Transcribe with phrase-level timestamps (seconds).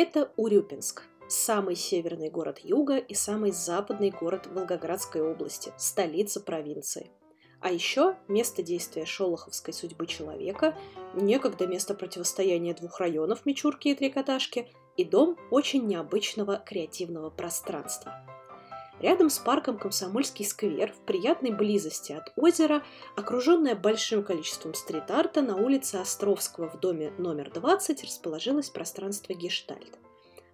[0.00, 7.10] Это Урюпинск, самый северный город юга и самый западный город Волгоградской области, столица провинции.
[7.60, 10.78] А еще место действия шолоховской судьбы человека,
[11.14, 18.24] некогда место противостояния двух районов Мичурки и Трикотажки и дом очень необычного креативного пространства.
[19.00, 22.82] Рядом с парком Комсомольский сквер в приятной близости от озера,
[23.16, 29.98] окруженная большим количеством стрит-арта, на улице Островского в доме номер 20 расположилось пространство «Гештальт».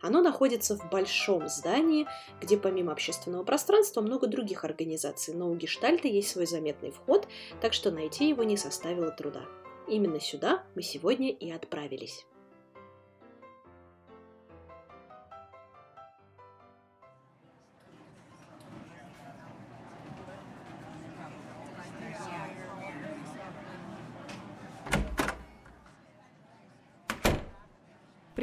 [0.03, 2.07] Оно находится в большом здании,
[2.43, 7.27] где помимо общественного пространства много других организаций, но у гештальта есть свой заметный вход,
[7.63, 9.47] так что найти его не составило труда.
[9.89, 12.27] Именно сюда мы сегодня и отправились.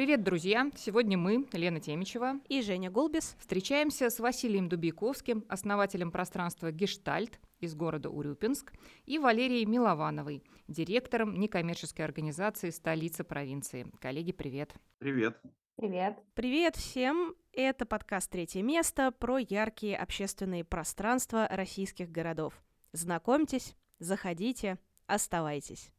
[0.02, 0.68] Привет, друзья!
[0.74, 7.76] Сегодня мы, Лена Темичева и Женя Голбис, встречаемся с Василием Дубейковским, основателем пространства «Гештальт» из
[7.76, 8.72] города Урюпинск,
[9.04, 13.86] и Валерией Миловановой, директором некоммерческой организации «Столица провинции».
[14.00, 14.74] Коллеги, привет!
[14.98, 15.40] Привет!
[15.76, 16.18] Привет!
[16.34, 17.36] Привет всем!
[17.52, 22.60] Это подкаст «Третье место» про яркие общественные пространства российских городов.
[22.92, 25.92] Знакомьтесь, заходите, оставайтесь.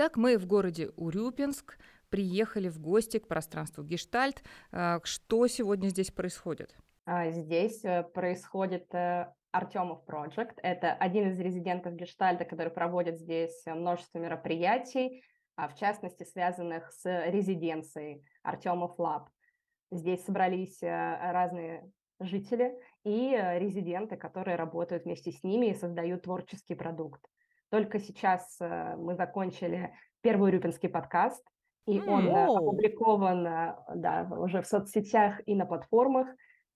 [0.00, 1.76] Итак, мы в городе Урюпинск
[2.08, 4.44] приехали в гости к пространству Гештальт.
[4.70, 6.76] А, что сегодня здесь происходит?
[7.04, 10.52] А, здесь э, происходит э, Артемов Project.
[10.62, 15.24] Это один из резидентов Гештальта, который проводит здесь множество мероприятий,
[15.56, 19.28] а, в частности, связанных с резиденцией Артемов Лаб.
[19.90, 26.76] Здесь собрались э, разные жители и резиденты, которые работают вместе с ними и создают творческий
[26.76, 27.20] продукт.
[27.70, 31.44] Только сейчас э, мы закончили первый Рюпинский подкаст,
[31.86, 32.08] и mm.
[32.08, 32.56] он oh.
[32.56, 36.28] опубликован э, да, уже в соцсетях и на платформах,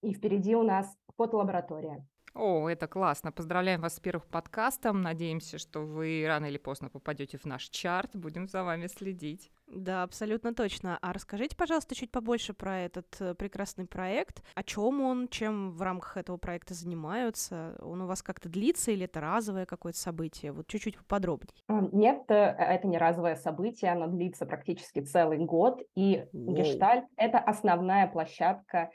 [0.03, 2.05] и впереди у нас фотолаборатория.
[2.35, 3.31] О, это классно.
[3.31, 5.03] Поздравляем вас с первым подкастом.
[5.03, 8.17] Надеемся, что вы рано или поздно попадете в наш чарт.
[8.17, 9.51] Будем за вами следить.
[9.67, 10.99] Да, абсолютно точно.
[11.03, 14.43] А расскажите, пожалуйста, чуть побольше про этот э, прекрасный проект.
[14.55, 17.77] О чем он, чем в рамках этого проекта занимаются?
[17.81, 20.53] Он у вас как-то длится или это разовое какое-то событие?
[20.53, 21.55] Вот чуть-чуть поподробнее.
[21.69, 26.55] Нет, э, это не разовое событие, оно длится практически целый год, и Воу.
[26.55, 28.91] Гештальт— это основная площадка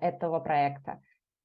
[0.00, 1.00] этого проекта.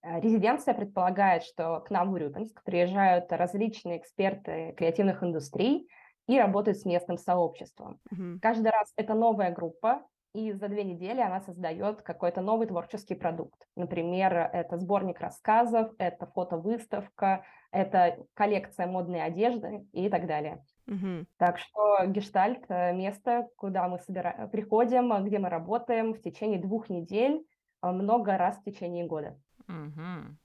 [0.07, 5.89] Э, резиденция предполагает, что к нам в Урюпинск приезжают различные эксперты креативных индустрий
[6.27, 7.99] и работают с местным сообществом.
[8.11, 8.39] Mm-hmm.
[8.41, 10.01] Каждый раз это новая группа,
[10.33, 13.65] и за две недели она создает какой-то новый творческий продукт.
[13.75, 20.63] Например, это сборник рассказов, это фотовыставка, это коллекция модной одежды и так далее.
[20.87, 21.25] Угу.
[21.37, 24.49] Так что гештальт– место, куда мы собира...
[24.51, 27.43] приходим, где мы работаем в течение двух недель,
[27.81, 29.37] э, много раз в течение года.
[29.67, 30.37] Угу.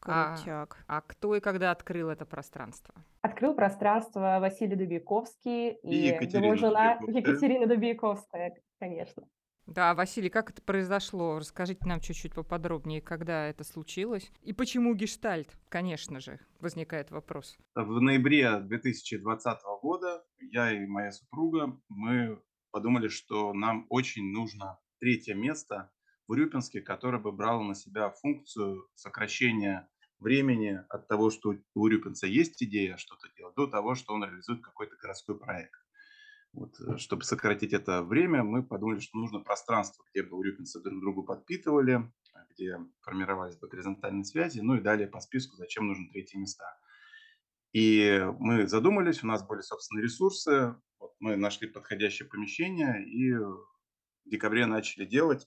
[0.00, 0.84] Крутяк.
[0.86, 2.94] А, а кто и когда открыл это пространство?
[3.20, 7.74] Открыл пространство Василий Дубейковский и, и его жена Екатерина да?
[7.74, 9.24] Дубейковская, конечно.
[9.66, 11.38] Да, Василий, как это произошло?
[11.38, 14.32] Расскажите нам чуть-чуть поподробнее, когда это случилось.
[14.40, 15.58] И почему гештальт?
[15.68, 17.58] Конечно же, возникает вопрос.
[17.74, 22.40] В ноябре 2020 года я и моя супруга, мы
[22.70, 25.90] подумали, что нам очень нужно третье место
[26.28, 32.26] в Урюпинске, который бы брал на себя функцию сокращения времени от того, что у Урюпинца
[32.26, 35.80] есть идея что-то делать, до того, что он реализует какой-то городской проект.
[36.52, 41.00] Вот, э, чтобы сократить это время, мы подумали, что нужно пространство, где бы урюпинцы друг
[41.00, 42.10] другу подпитывали,
[42.50, 46.78] где формировались бы горизонтальные связи, ну и далее по списку, зачем нужны третьи места.
[47.72, 53.66] И мы задумались, у нас были собственные ресурсы, вот мы нашли подходящее помещение и в
[54.24, 55.46] декабре начали делать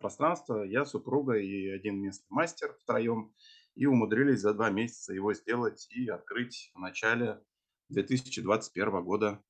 [0.00, 3.32] пространство, я, супруга и один местный мастер втроем,
[3.74, 7.40] и умудрились за два месяца его сделать и открыть в начале
[7.88, 9.42] 2021 года.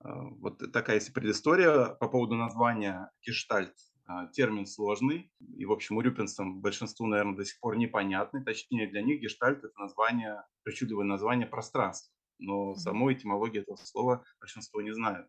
[0.00, 3.74] А, вот такая есть предыстория по поводу названия «Гештальт».
[4.06, 8.44] А, термин сложный, и, в общем, урюпинцам большинству, наверное, до сих пор непонятный.
[8.44, 12.12] Точнее, для них гештальт– это название, причудливое название пространства.
[12.38, 15.26] Но саму этимологию этого слова большинство не знают.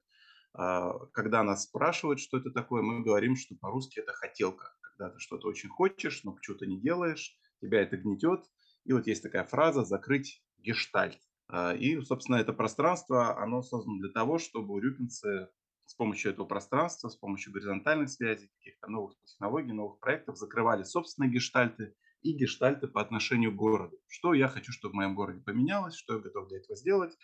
[0.58, 4.76] А, когда нас спрашивают, что это такое, мы говорим, что по-русски это хотелка.
[4.82, 8.46] Когда ты что-то очень хочешь, но почему-то не делаешь, тебя это гнетет.
[8.86, 11.20] И вот есть такая фраза «закрыть гештальт».
[11.48, 15.50] А, и, собственно, это пространство, оно создано для того, чтобы урюпинцы
[15.86, 21.32] с помощью этого пространства, с помощью горизонтальных связей, каких-то новых технологий, новых проектов закрывали собственные
[21.32, 23.98] гештальты и гештальты по отношению к городу.
[24.08, 27.16] Что я хочу, чтобы в моем городе поменялось, что я готов для этого сделать.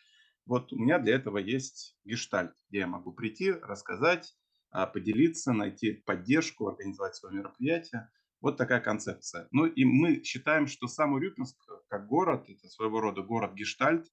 [0.46, 4.36] Вот у меня для этого есть гештальт, где я могу прийти, рассказать,
[4.72, 8.10] а, поделиться, найти поддержку, организовать свое мероприятие.
[8.40, 9.48] Вот такая концепция.
[9.52, 11.58] Ну и мы считаем, что сам Урюпинск
[11.88, 14.08] как город, это своего рода город-гештальт.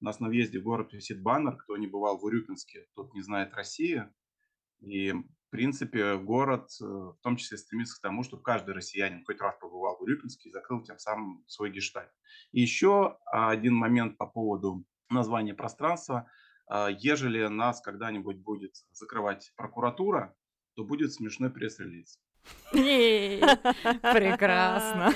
[0.00, 3.22] У нас на въезде в город висит баннер, кто не бывал в Урюпинске, тот не
[3.22, 4.04] знает России.
[4.80, 9.40] И, в принципе, город э, в том числе стремится к тому, чтобы каждый россиянин хоть
[9.40, 12.10] раз побывал в Урюпинске и закрыл тем самым свой гештальт.
[12.52, 14.84] И еще один момент по поводу
[15.14, 16.28] названия пространства.
[16.66, 20.34] А, ежели нас когда-нибудь будет закрывать прокуратура,
[20.74, 22.20] то будет смешной пресс-релиз.
[24.02, 25.12] Прекрасно.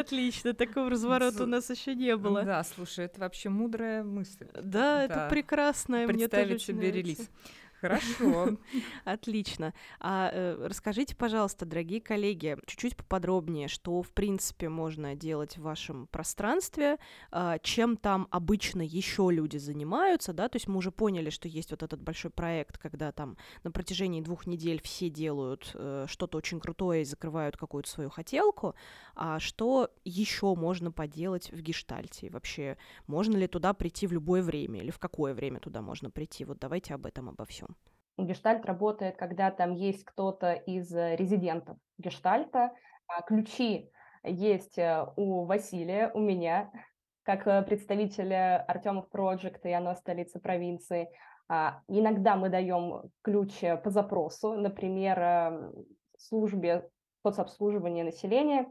[0.00, 2.42] Отлично, такого разворота у нас еще не было.
[2.42, 4.48] Да, слушай, это вообще мудрая мысль.
[4.54, 6.06] Да, это прекрасно.
[6.06, 7.30] Представить себе релиз.
[7.82, 8.56] Хорошо.
[9.04, 9.74] Отлично.
[9.98, 16.06] А э, расскажите, пожалуйста, дорогие коллеги, чуть-чуть поподробнее, что, в принципе, можно делать в вашем
[16.06, 16.98] пространстве,
[17.32, 21.72] э, чем там обычно еще люди занимаются, да, то есть мы уже поняли, что есть
[21.72, 26.60] вот этот большой проект, когда там на протяжении двух недель все делают э, что-то очень
[26.60, 28.76] крутое и закрывают какую-то свою хотелку,
[29.16, 32.30] а что еще можно поделать в гештальте?
[32.30, 32.76] Вообще,
[33.08, 36.44] можно ли туда прийти в любое время или в какое время туда можно прийти?
[36.44, 37.71] Вот давайте об этом, обо всем.
[38.18, 42.72] Гештальт работает, когда там есть кто-то из э, резидентов гештальта.
[43.06, 43.90] А ключи
[44.22, 46.70] есть э, у Василия, у меня,
[47.22, 51.08] как э, представителя Артемов Project и оно столица провинции.
[51.48, 55.72] А, иногда мы даем ключ по запросу, например, эм,
[56.16, 56.88] службе
[57.22, 58.66] соцобслуживания населения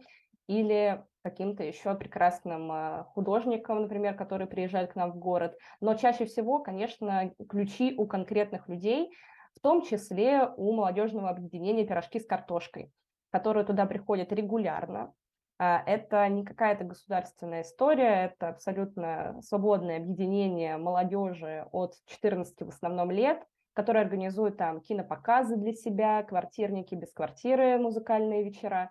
[0.47, 5.57] или каким-то еще прекрасным художникам, например, которые приезжают к нам в город.
[5.79, 9.11] Но чаще всего, конечно, ключи у конкретных людей,
[9.55, 12.91] в том числе у молодежного объединения «Пирожки с картошкой»,
[13.31, 15.13] которые туда приходят регулярно.
[15.59, 23.11] А, это не какая-то государственная история, это абсолютно свободное объединение молодежи от 14 в основном
[23.11, 28.89] лет, которые организуют там кинопоказы для себя, квартирники без квартиры, музыкальные вечера,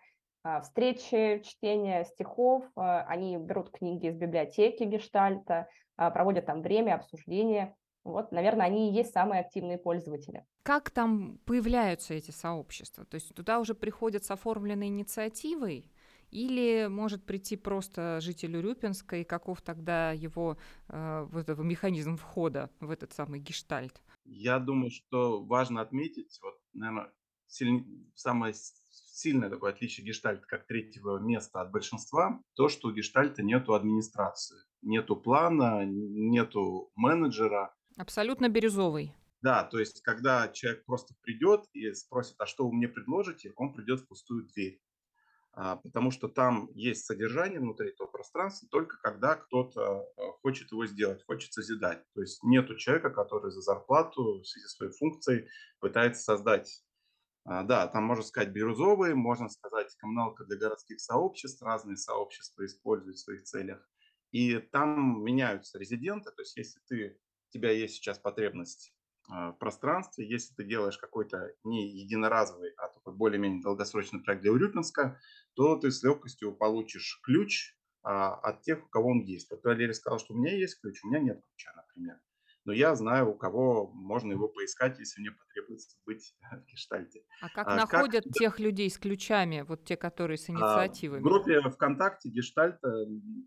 [0.63, 7.77] встречи, чтение стихов, а, они берут книги из библиотеки Гештальта, проводят там время, обсуждения.
[8.05, 10.47] Вот, наверное, они и есть самые активные пользователи.
[10.63, 13.05] Как там появляются эти сообщества?
[13.05, 15.93] То есть туда уже приходят с оформленной инициативой?
[16.31, 20.57] Или может прийти просто житель Урюпинска, и каков тогда его
[20.89, 24.01] э, вот этот механизм входа в этот самый гештальт?
[24.25, 27.13] Я думаю, что важно отметить, вот, наверное,
[27.49, 27.85] силь...
[28.15, 28.55] самое
[28.91, 34.59] сильное такое отличие гештальта как третьего места от большинства, то, что у гештальта нету администрации,
[34.83, 39.15] нету плана, нету менеджера, Абсолютно бирюзовый.
[39.43, 43.75] Да, то есть, когда человек просто придет и спросит, а что вы мне предложите, он
[43.75, 44.81] придет в пустую дверь.
[45.53, 50.87] А, потому что там есть содержание внутри этого пространства только когда кто-то а, хочет его
[50.87, 52.03] сделать, хочет созидать.
[52.15, 55.49] То есть нету человека, который за зарплату в связи с своей функцией
[55.81, 56.83] пытается создать.
[57.45, 63.17] А, да, там можно сказать бирюзовые, можно сказать коммуналка для городских сообществ, разные сообщества используют
[63.17, 63.89] в своих целях.
[64.31, 67.19] И там меняются резиденты, то есть если ты
[67.49, 68.95] у тебя есть сейчас потребность
[69.29, 74.53] а, в пространстве, если ты делаешь какой-то не единоразовый, а такой более-менее долгосрочный проект для
[74.53, 75.19] Урюпинска,
[75.55, 79.51] то ты с легкостью получишь ключ а, от тех, у кого он есть.
[79.51, 82.21] Вот Валерий сказал, что у меня есть ключ, у меня нет ключа, например
[82.71, 87.25] но я знаю, у кого можно его поискать, если мне потребуется быть в гештальте.
[87.43, 88.33] А как а, находят как...
[88.33, 91.19] тех людей с ключами, вот те, которые с инициативами?
[91.19, 92.89] А, в группе ВКонтакте гештальта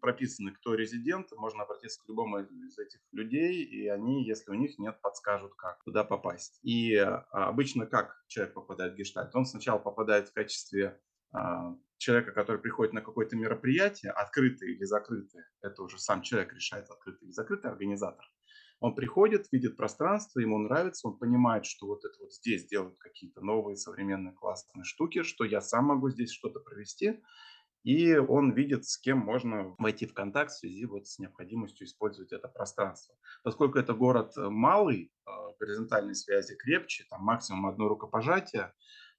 [0.01, 4.77] прописаны, кто резидент, можно обратиться к любому из этих людей, и они, если у них
[4.77, 6.59] нет, подскажут, как туда попасть.
[6.61, 9.33] И а, обычно как человек попадает в гештальт?
[9.37, 10.99] Он сначала попадает в качестве
[11.31, 16.89] а, человека, который приходит на какое-то мероприятие, открытое или закрытое, это уже сам человек решает,
[16.89, 18.25] открытый или закрытый организатор.
[18.83, 23.39] Он приходит, видит пространство, ему нравится, он понимает, что вот это вот здесь делают какие-то
[23.39, 27.23] новые современные классные штуки, что я сам могу здесь что-то провести,
[27.85, 32.33] и он видит, с кем можно войти в контакт в связи вот с необходимостью использовать
[32.33, 33.15] это пространство.
[33.41, 38.73] Поскольку это город э, малый, э, горизонтальные связи крепче, там максимум одно рукопожатие,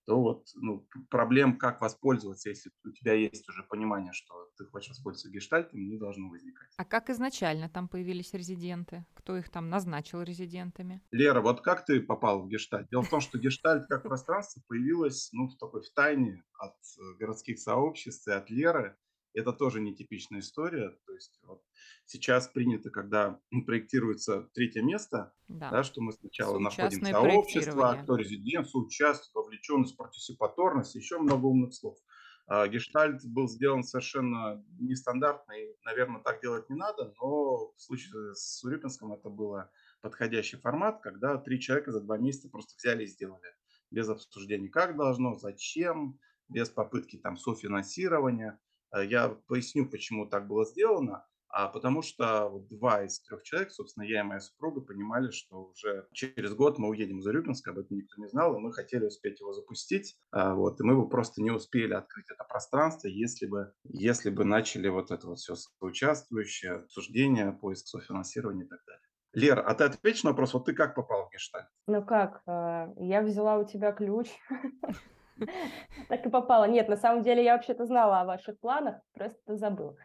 [0.07, 4.91] то вот ну, проблем, как воспользоваться, если у тебя есть уже понимание, что ты хочешь
[4.91, 6.69] воспользоваться гештальтом, не должно возникать.
[6.77, 9.07] А как изначально там появились резиденты?
[9.15, 11.03] Кто их там назначил резидентами?
[11.11, 12.89] Лера, вот как ты попал в гештальт?
[12.91, 17.19] Дело в том, что гештальт как пространство появилось ну, в такой в тайне от э,
[17.19, 18.97] городских сообществ и от Леры.
[19.35, 20.91] Это тоже нетипичная история.
[21.07, 21.63] То есть вот
[22.07, 25.71] сейчас принято, когда проектируется третье место, Да.
[25.71, 31.99] да, что мы сначала находим сообщество, кто резидент, соучастие, вовлеченность, партисипаторность, еще много умных слов.
[32.47, 38.63] А, Гештальт был сделан совершенно нестандартный, наверное, так делать не надо, но в случае с
[38.63, 39.71] Урюпинском это было
[40.03, 43.47] подходящий формат, когда три человека за два месяца просто взяли и сделали.
[43.91, 48.61] Без обсуждений, как должно, зачем, без попытки там софинансирования.
[48.95, 51.27] Э, Я поясню, почему так было сделано.
[51.57, 56.09] А потому что два из трех человек, собственно, я и моя супруга, понимали, что уже
[56.13, 59.39] через год мы уедем из Урюпинска, об этом никто не знал, и мы хотели успеть
[59.39, 60.17] его запустить.
[60.33, 64.45] А, Вот, и мы бы просто не успели открыть это пространство, если бы, если бы
[64.45, 69.01] начали вот это вот все соучаствующее, обсуждение, поиск софинансирования и так далее.
[69.35, 71.67] Лер, а ты ответишь на вопрос, вот ты как попал в Гештальт?
[71.87, 74.29] Ну как, э, я взяла у тебя ключ,
[76.09, 76.65] так и попала.
[76.65, 79.97] Нет, на самом деле я вообще-то знала о ваших планах, просто забыла.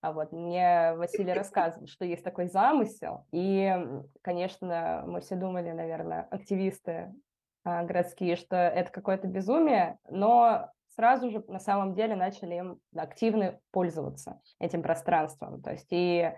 [0.00, 3.74] А вот мне Василий рассказывал, что есть такой замысел, и,
[4.22, 7.12] конечно, мы все думали, наверное, активисты
[7.64, 13.58] а, городские, что это какое-то безумие, но сразу же на самом деле начали им активно
[13.72, 15.62] пользоваться этим пространством.
[15.62, 16.32] То есть и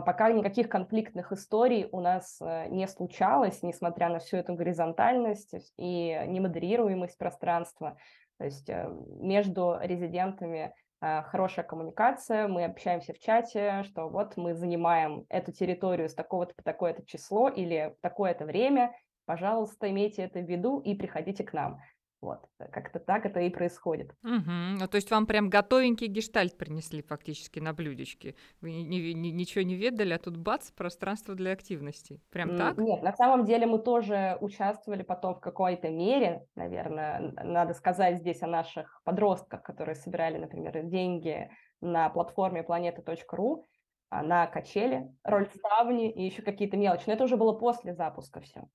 [0.00, 6.18] пока никаких конфликтных историй у нас э, не случалось, несмотря на всю эту горизонтальность и
[6.26, 7.96] немодерируемость пространства.
[8.38, 8.88] То есть э,
[9.20, 16.08] между резидентами э, хорошая коммуникация, мы общаемся в чате, что вот мы занимаем эту территорию
[16.08, 18.94] с такого-то по такое-то число или такое-то время,
[19.26, 21.80] пожалуйста, имейте это в виду и приходите к нам.
[22.22, 22.38] Вот,
[22.70, 24.14] как-то так это и происходит.
[24.22, 24.76] Мгм.
[24.78, 28.36] Ну, то есть вам прям готовенький гештальт принесли фактически на блюдечке.
[28.60, 32.22] Вы ни- ни- ни- ничего не ведали, а тут бац, пространство для активностей.
[32.30, 32.78] Прям так?
[32.78, 38.40] Нет, на самом деле мы тоже участвовали потом в какой-то мере, наверное, надо сказать здесь
[38.42, 41.50] о наших подростках, которые собирали, например, деньги
[41.80, 43.64] на платформе planeta.ru,
[44.10, 47.04] а, на качели, роль ставни и еще какие-то мелочи.
[47.08, 48.68] Но это уже было после запуска все.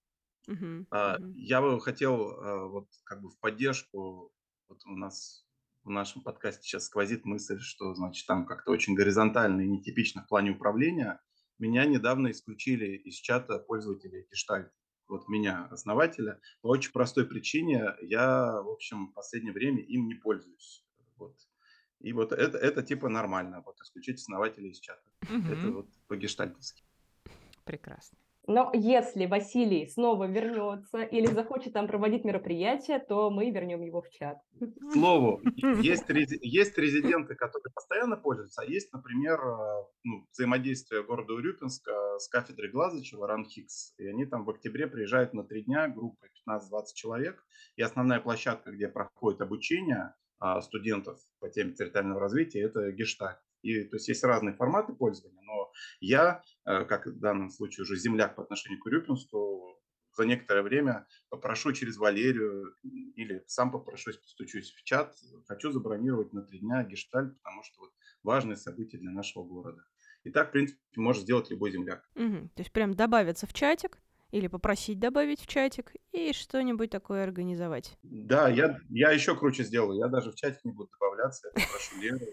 [0.47, 1.35] Мгм, мгм.
[1.35, 4.33] Я бы хотел а, вот как бы в поддержку,
[4.69, 5.45] вот у нас
[5.83, 10.27] в нашем подкасте сейчас сквозит мысль, что значит там как-то очень горизонтально и нетипично в
[10.27, 11.21] плане управления.
[11.59, 14.71] Меня недавно исключили из чата пользователей Гештальт.
[15.07, 17.95] Вот меня, основателя, по очень простой причине.
[18.01, 20.85] Я, в общем, в последнее время им не пользуюсь.
[21.15, 21.37] Вот.
[21.99, 25.09] И вот это, это типа нормально, вот исключить основателей из чата.
[25.45, 25.71] Это Мгм.
[25.71, 26.83] вот по-гештальтовски.
[27.65, 28.17] Прекрасно.
[28.47, 34.09] Но если Василий снова вернется или захочет там проводить мероприятие, то мы вернем его в
[34.09, 34.37] чат.
[34.57, 35.41] К слову,
[35.81, 41.91] есть, рези- есть резиденты, которые постоянно пользуются, а есть, например, э, ну, взаимодействие города Урюпинска
[42.19, 46.83] с кафедрой Глазычева, РАНХИКС, и они там в октябре приезжают на три дня, группой 15-20
[46.95, 47.43] человек,
[47.75, 53.39] и основная площадка, где проходит обучение а, студентов по теме территориального развития, это Гештальт.
[53.67, 57.97] И, то есть есть разные форматы пользования, но я, э, как в данном случае уже
[57.97, 59.77] земляк по отношению к Урюпинску,
[60.13, 62.73] за некоторое время попрошу через Валерию
[63.15, 65.13] или сам попрошусь, постучусь в чат.
[65.47, 67.91] Хочу забронировать на три дня гештальт, потому что вот
[68.23, 69.83] важное событие для нашего города.
[70.23, 72.09] И так, в принципе, может сделать любой земляк.
[72.15, 72.49] Мгм.
[72.49, 73.99] То есть прям добавиться в чатик
[74.31, 77.97] или попросить добавить в чатик и что-нибудь такое организовать.
[78.01, 79.99] Да, я, я еще круче сделаю.
[79.99, 81.49] Я даже в чатик не буду добавляться.
[81.55, 82.25] Я попрошу Леру.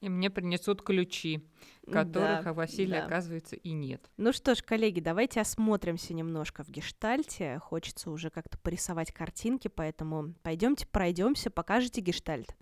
[0.00, 1.46] И мне принесут ключи,
[1.84, 3.06] которых Да, у Василия, да.
[3.06, 4.00] оказывается, и нет.
[4.16, 7.58] Ну что ж, коллеги, давайте осмотримся немножко в гештальте.
[7.58, 12.56] Хочется уже как-то порисовать картинки, поэтому пойдемте пройдемся, покажите гештальт.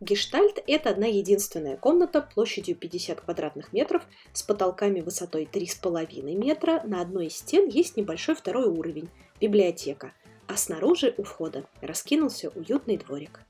[0.00, 4.02] Гештальт– это одна единственная комната площадью 50 квадратных метров
[4.34, 6.82] с потолками высотой 3,5 метра.
[6.84, 9.08] На одной из стен есть небольшой второй уровень–
[9.40, 10.12] библиотека,
[10.48, 13.40] а снаружи у входа раскинулся уютный дворик.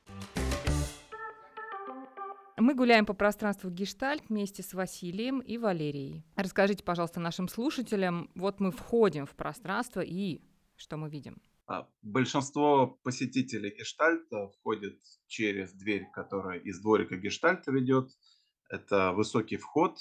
[2.56, 6.24] Мы гуляем по пространству Гештальт вместе с Василием и Валерией.
[6.36, 10.40] Расскажите, пожалуйста, нашим слушателям, вот мы входим в пространство и
[10.76, 11.42] что мы видим?
[11.66, 18.10] А, Большинство посетителей гештальта входит через дверь, которая из дворика гештальта ведет.
[18.68, 19.98] Это высокий вход,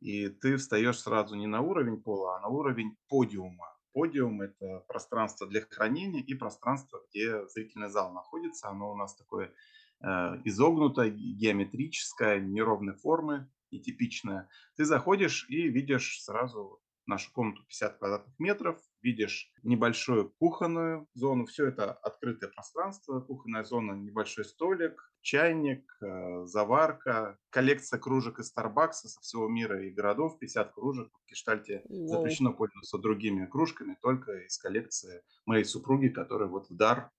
[0.00, 3.77] и ты встаешь сразу не на уровень пола, а на уровень подиума.
[3.98, 8.68] Подиум– это пространство для хранения и пространство, где зрительный зал находится.
[8.68, 9.52] Оно у нас такое
[10.00, 10.06] э,
[10.44, 14.48] изогнутое, геометрическое, неровной формы и типичное.
[14.76, 21.66] Ты заходишь и видишь сразу нашу комнату 50 квадратных метров, видишь небольшую кухонную зону, все
[21.66, 29.20] это открытое пространство, кухонная зона, небольшой столик, чайник, э, заварка, коллекция кружек из Старбакса со
[29.20, 31.12] всего мира и городов, 50 кружек.
[31.12, 32.08] В Гештальте Воу.
[32.08, 37.10] запрещено пользоваться другими кружками, только из коллекции моей супруги, которая вот в дар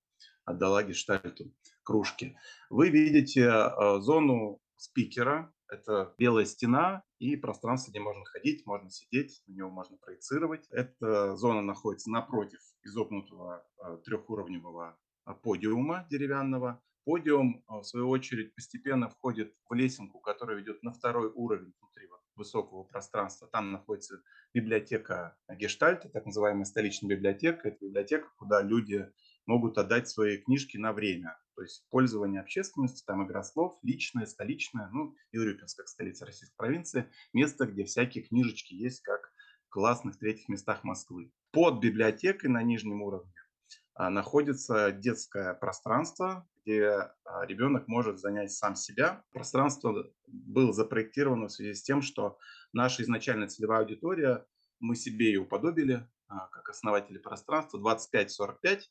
[0.45, 2.36] отдала гештальту кружки.
[2.69, 9.43] Вы видите э, зону спикера, это белая стена и пространство, где можно ходить, можно сидеть,
[9.47, 10.67] на него можно проецировать.
[10.71, 16.81] Эта зона находится напротив изогнутого э, трехуровневого э, подиума деревянного.
[17.05, 22.19] Подиум, в свою очередь, постепенно входит в лесенку, которая ведет на второй уровень внутри вот
[22.35, 23.47] высокого пространства.
[23.47, 24.21] Там находится
[24.53, 27.69] библиотека Гештальта, так называемая столичная библиотека.
[27.69, 29.11] Это библиотека, куда люди
[29.46, 31.38] могут отдать свои книжки на время.
[31.55, 37.12] То есть пользование общественности, там игра слов, личное, столичное, ну, Юрюпинск, как столица российской провинции,
[37.34, 39.31] место, где всякие книжечки есть, как
[39.67, 41.31] в классных третьих местах Москвы.
[41.51, 43.34] Под библиотекой на нижнем уровне
[43.93, 49.24] а, находится детское пространство, где а, ребенок может занять сам себя.
[49.31, 52.38] Пространство было запроектировано в связи с тем, что
[52.72, 54.46] наша изначальная целевая аудитория,
[54.79, 58.84] мы себе ее уподобили, а, как основатели пространства, 25-45,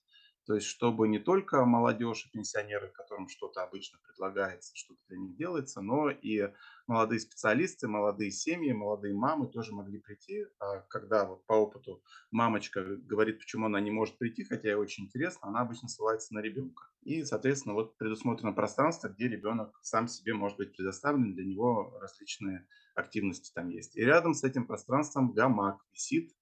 [0.49, 5.37] то есть, чтобы не только молодежь и пенсионеры, которым что-то обычно предлагается, что-то для них
[5.37, 6.51] делается, но и
[6.87, 10.47] молодые специалисты, молодые семьи, молодые мамы тоже могли прийти.
[10.59, 15.05] А когда вот по опыту мамочка говорит, почему она не может прийти, хотя ей очень
[15.05, 16.85] интересно, она обычно ссылается на ребенка.
[17.03, 22.67] И, соответственно, вот предусмотрено пространство, где ребенок сам себе может быть предоставлен, для него различные
[22.95, 23.99] активности там есть.
[23.99, 26.33] И рядом с этим пространством гамак висит,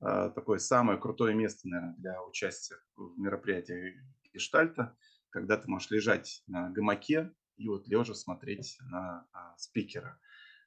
[0.00, 3.94] такое самое крутое место, наверное, для участия в мероприятии
[4.32, 4.96] гештальта,
[5.30, 10.18] когда ты можешь лежать на гамаке и вот лежа смотреть на а, спикера.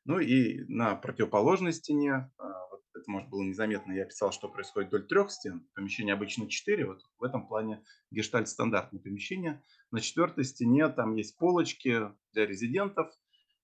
[0.06, 4.90] Ну и на противоположной стене, а, вот это, может, было незаметно, я писал, что происходит
[4.90, 9.64] вдоль трех стен, помещение обычно четыре, вот в этом плане гештальт стандартное помещение.
[9.92, 13.12] На четвертой стене там есть полочки для резидентов,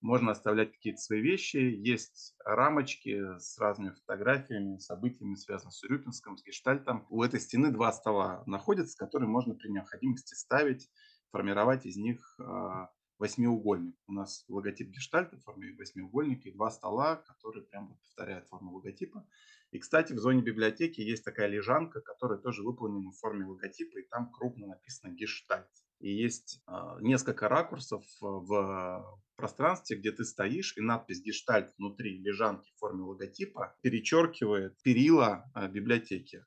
[0.06, 1.58] можно оставлять какие-то свои вещи.
[1.58, 7.08] Есть рамочки с разными фотографиями, событиями, связанными с Урюпинском, с Гештальтом.
[7.10, 10.90] У этой стены два стола находятся, которые можно при необходимости ставить,
[11.32, 13.96] формировать из них а, восьмиугольник.
[14.08, 19.28] У нас логотип гештальта в форме восьмиугольника и два стола, которые прямо повторяют форму логотипа.
[19.72, 24.08] И, кстати, в зоне библиотеки есть такая лежанка, которая тоже выполнена в форме логотипа, и
[24.08, 25.68] там крупно написано гештальт.
[26.00, 32.72] И есть э, несколько ракурсов в пространстве, где ты стоишь, и надпись «Гештальт» внутри лежанки
[32.76, 36.46] в форме логотипа перечеркивает перила э, библиотеки.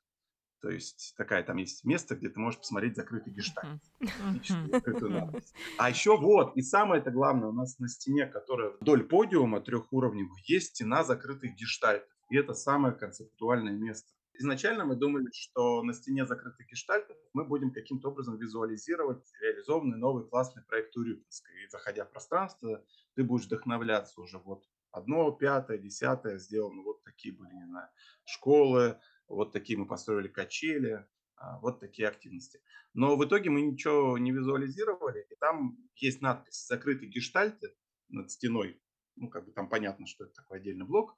[0.61, 3.81] То есть такая там есть место, где ты можешь посмотреть закрытый гештальт.
[5.77, 10.37] А еще вот, и самое это главное, у нас на стене, которая вдоль подиума трехуровневого,
[10.45, 12.09] есть стена закрытых гештальтов.
[12.29, 14.09] И это самое концептуальное место.
[14.41, 20.25] Изначально мы думали, что на стене закрытых гештальтов мы будем каким-то образом визуализировать реализованный новый
[20.25, 21.51] классный проект Урюпинска.
[21.51, 22.81] И заходя в пространство,
[23.15, 27.89] ты будешь вдохновляться уже вот одно, пятое, десятое сделано, вот такие были, не знаю,
[28.23, 28.97] школы,
[29.27, 32.61] вот такие мы построили качели, а, вот такие активности.
[32.93, 37.75] Но в итоге мы ничего не визуализировали, и там есть надпись «Закрытый гештальты»
[38.07, 38.81] над стеной,
[39.17, 41.17] ну, как бы там понятно, что это такой отдельный блок,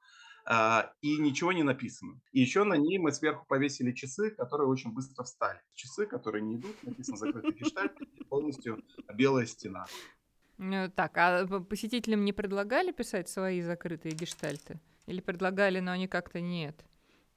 [1.01, 2.19] и ничего не написано.
[2.32, 5.60] И еще на ней мы сверху повесили часы, которые очень быстро встали.
[5.73, 7.93] Часы, которые не идут, написано «Закрытый гештальт»,
[8.30, 9.86] полностью белая стена.
[10.58, 14.80] Э, так, а посетителям не предлагали писать свои закрытые гештальты?
[15.08, 16.86] Или предлагали, но они как-то нет?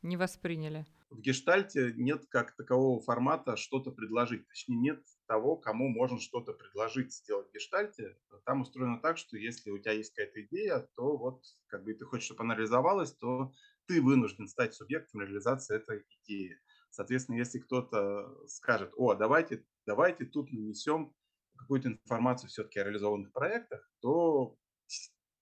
[0.03, 0.87] Не восприняли.
[1.11, 4.47] В гештальте нет как такового формата что-то предложить.
[4.49, 8.17] Точнее, нет того, кому можно что-то предложить сделать в гештальте.
[8.45, 12.05] Там устроено так, что если у тебя есть какая-то идея, то вот как бы ты
[12.05, 13.53] хочешь, чтобы она реализовалась, то
[13.87, 16.59] ты вынужден стать субъектом реализации этой идеи.
[16.91, 21.15] Соответственно, если кто-то скажет, о, давайте, давайте тут нанесем
[21.57, 24.57] какую-то информацию все-таки о реализованных проектах, то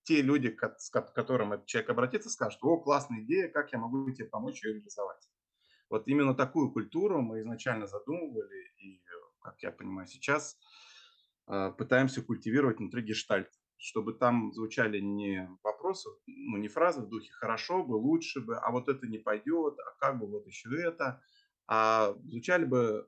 [0.03, 0.77] те люди, к
[1.13, 5.29] которым этот человек обратится, скажут, о, классная идея, как я могу тебе помочь ее реализовать.
[5.89, 8.99] Вот именно такую культуру мы изначально задумывали, и,
[9.43, 10.57] как я понимаю сейчас,
[11.47, 17.31] а, пытаемся культивировать внутри гештальта, чтобы там звучали не вопросы, ну не фразы в духе
[17.31, 21.21] «хорошо бы», «лучше бы», а вот это не пойдет, а как бы вот еще это,
[21.67, 23.07] а звучали бы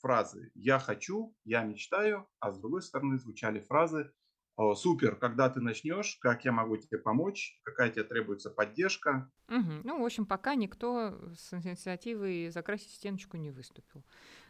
[0.00, 4.12] фразы «я хочу», «я мечтаю», а с другой стороны звучали фразы
[4.76, 9.32] супер, когда ты начнешь, как я могу тебе помочь, какая тебе требуется поддержка.
[9.48, 9.72] Угу.
[9.84, 14.04] Ну, в общем, пока никто с инициативой закрасить стеночку не выступил.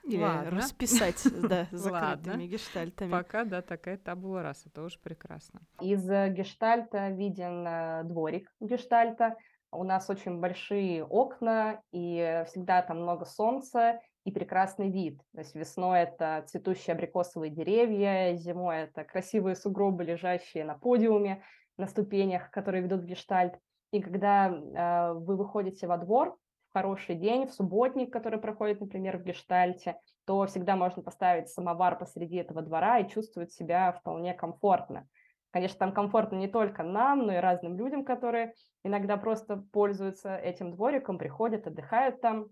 [0.04, 0.50] Или Ладно.
[0.50, 3.10] расписать, да, закрытыми гештальтами.
[3.10, 5.60] Пока, да, такая табула раса, тоже прекрасно.
[5.80, 9.36] Из э, гештальта виден э, дворик гештальта.
[9.72, 15.20] У нас очень большие окна, и всегда там много солнца, и прекрасный вид.
[15.32, 21.42] То есть весной это цветущие абрикосовые деревья, зимой это красивые сугробы, лежащие на подиуме,
[21.76, 23.54] на ступенях, которые ведут в гештальт.
[23.90, 26.36] И когда э, вы выходите во двор
[26.74, 32.36] хороший день, в субботник, который проходит, например, в гештальте, то всегда можно поставить самовар посреди
[32.36, 35.06] этого двора и чувствовать себя вполне комфортно.
[35.52, 40.72] Конечно, там комфортно не только нам, но и разным людям, которые иногда просто пользуются этим
[40.72, 42.48] двориком, приходят, отдыхают там.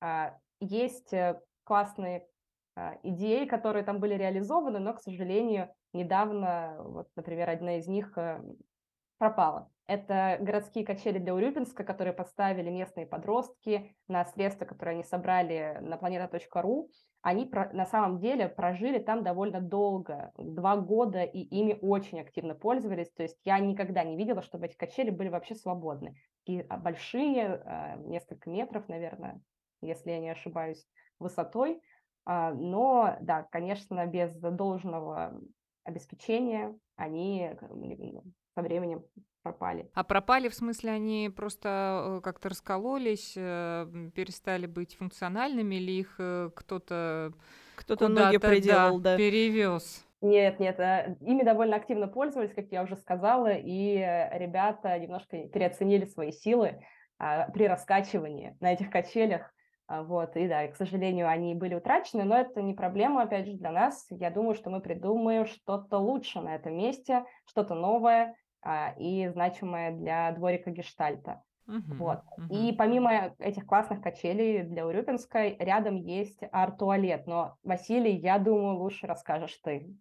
[0.00, 2.28] А, есть э, классные
[2.76, 8.16] а, идеи, которые там были реализованы, но, к сожалению, недавно, вот, например, одна из них
[8.16, 8.40] э,
[9.18, 9.70] пропала.
[9.86, 15.96] Это городские качели для Урюпинска, которые поставили местные подростки на средства, которые они собрали на
[15.96, 16.88] planeta.ru.
[17.20, 23.10] Они на самом деле прожили там довольно долго, два года, и ими очень активно пользовались.
[23.12, 26.16] То есть я никогда не видела, чтобы эти качели были вообще свободны.
[26.44, 29.40] Такие а, большие, а, несколько метров, наверное,
[29.82, 30.86] если я не ошибаюсь,
[31.18, 31.82] высотой.
[32.24, 35.38] А, но, да, конечно, без должного
[35.84, 37.50] обеспечения они
[38.54, 39.04] со временем
[39.42, 39.90] пропали.
[39.94, 46.16] А пропали в смысле они просто э, как-то раскололись, э, перестали быть функциональными, или их
[46.18, 47.32] э, кто-то
[47.76, 49.16] кто-то ноги приделал, да, да.
[49.18, 50.06] перевез?
[50.22, 50.78] Нет, нет,
[51.20, 53.96] ими довольно активно пользовались, как я уже сказала, и
[54.32, 56.80] ребята немножко переоценили свои силы
[57.18, 59.52] а, при раскачивании на этих качелях.
[59.86, 63.46] А, вот, и да, и, к сожалению, они были утрачены, но это не проблема, опять
[63.46, 64.06] же, для нас.
[64.08, 68.34] Я думаю, что мы придумаем что-то лучше на этом месте, что-то новое,
[68.98, 71.42] и значимое для дворика Гештальта.
[71.66, 72.20] Uh-huh, вот.
[72.38, 72.48] uh-huh.
[72.50, 77.26] И помимо этих классных качелей для Урюпинской, рядом есть арт-туалет.
[77.26, 79.96] Но, Василий, я думаю, лучше расскажешь ты.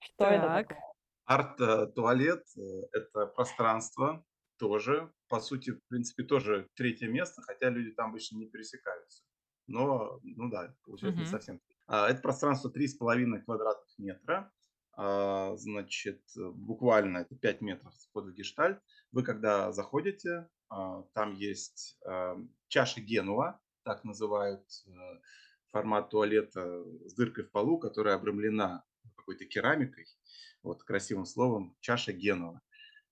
[0.00, 0.32] Что так.
[0.32, 0.82] это такое?
[1.24, 2.60] Арт-туалет э,–
[2.92, 4.24] это пространство
[4.58, 9.22] тоже, по сути, в принципе, тоже третье место, хотя люди там обычно не пересекаются.
[9.66, 11.24] Но, ну да, получается uh-huh.
[11.24, 11.60] не совсем.
[11.86, 14.52] А, это пространство 3,5 квадратных метра.
[15.00, 18.82] А, значит, буквально это 5 метров вход в гештальт.
[19.12, 24.64] Вы когда заходите, а, там есть а, чаша Генуа, так называют
[25.70, 28.84] формат туалета с дыркой в полу, которая обрамлена
[29.16, 30.06] какой-то керамикой,
[30.64, 32.60] вот красивым словом, чаша Генуа.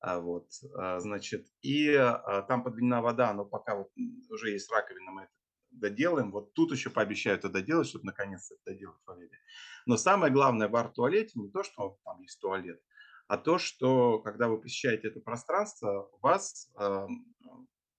[0.03, 0.51] Вот,
[0.99, 1.95] значит, и
[2.49, 3.91] там подведена вода, но пока вот
[4.29, 5.33] уже есть раковина, мы это
[5.79, 6.31] доделаем.
[6.31, 9.41] Вот тут еще пообещаю это доделать, чтобы наконец это доделать Валерия.
[9.87, 12.81] Но самое главное в арт-туалете не то, что там есть туалет,
[13.29, 17.07] а то, что когда вы посещаете это пространство, у вас э,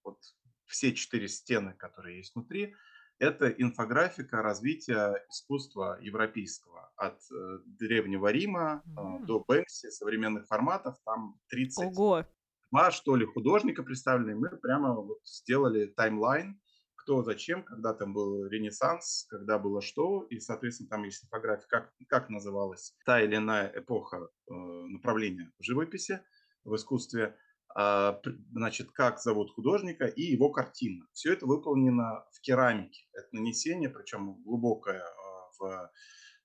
[0.04, 0.20] вот
[0.66, 2.76] все четыре стены, которые есть внутри,
[3.20, 6.92] это инфографика развития искусства европейского.
[6.96, 12.26] От э, Древнего Рима э, до Бэнкси, современных форматов, там 30 Ого.
[12.72, 14.36] два, что ли, художника представлены.
[14.36, 16.60] Мы прямо вот сделали таймлайн
[17.08, 21.94] кто, зачем, когда там был Ренессанс, когда было что, и, соответственно, там есть инфография, как,
[22.10, 26.20] как называлась та или иная эпоха э, направления в живописи,
[26.66, 27.38] в искусстве,
[27.80, 28.14] э,
[28.52, 31.06] значит, как зовут художника и его картина.
[31.14, 33.08] Все это выполнено в керамике.
[33.14, 35.12] Это нанесение, причем глубокое э,
[35.60, 35.92] в,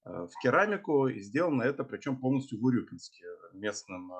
[0.04, 4.16] э, в керамику, и сделано это, причем полностью в Урюпинске, местным э,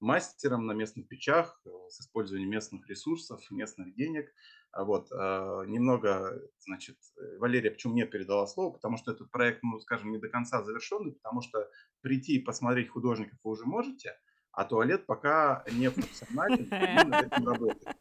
[0.00, 4.32] мастером на местных печах э, с использованием местных ресурсов, местных денег.
[4.72, 6.96] А вот, э, немного, значит,
[7.38, 11.12] Валерия почему мне передала слово, потому что этот проект, ну, скажем, не до конца завершенный,
[11.12, 14.18] потому что прийти и посмотреть художников вы уже можете,
[14.52, 16.68] а туалет пока не функционален,
[17.08, 17.96] над этим работает.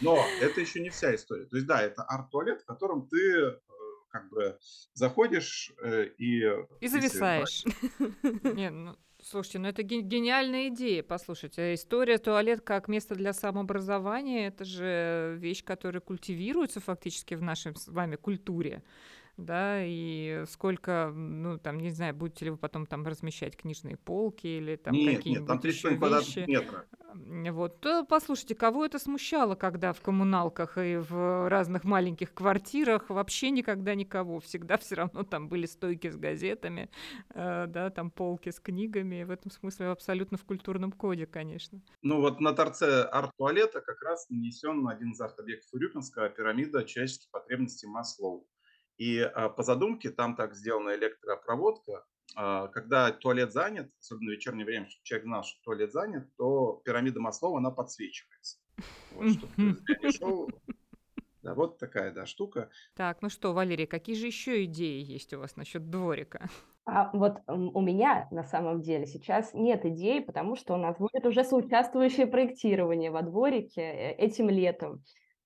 [0.00, 1.46] Но это еще не вся история.
[1.46, 3.58] То есть, да, это арт-туалет, в котором ты э,
[4.10, 4.58] как бы
[4.92, 5.72] заходишь
[6.18, 6.42] и...
[6.80, 7.64] И зависаешь.
[8.54, 8.96] Не, ну,
[9.30, 11.74] Слушайте, ну это гениальная идея, послушайте.
[11.74, 17.88] История туалет как место для самообразования, это же вещь, которая культивируется фактически в нашей с
[17.88, 18.82] вами культуре
[19.38, 24.46] да, и сколько, ну, там, не знаю, будете ли вы потом там размещать книжные полки
[24.46, 25.46] или там какие-нибудь
[26.26, 26.44] вещи.
[26.48, 26.84] Метра.
[27.52, 33.50] Вот, то, послушайте, кого это смущало, когда в коммуналках и в разных маленьких квартирах вообще
[33.50, 36.90] никогда никого, всегда все равно там были стойки с газетами,
[37.30, 41.80] э, да, там полки с книгами, в этом смысле абсолютно в культурном коде, конечно.
[42.02, 47.86] Ну вот на торце арт-туалета как раз нанесен один из арт-объектов Урюпинска пирамида человеческих потребностей
[47.86, 48.46] Маслоу.
[48.98, 52.04] И а, по задумке там так сделана электропроводка.
[52.36, 56.82] А, когда туалет занят, особенно в вечернее время, чтобы человек знал, что туалет занят, то
[56.84, 58.58] пирамида Маслова, она подсвечивается.
[59.12, 59.78] Вот, чтобы
[61.42, 62.68] Да, вот такая, да, штука.
[62.94, 66.50] Так, ну что, Валерия, какие же еще идеи есть у вас насчет дворика?
[66.84, 71.24] А вот у меня на самом деле сейчас нет идей, потому что у нас будет
[71.24, 75.04] уже соучаствующее проектирование во дворике э, этим летом.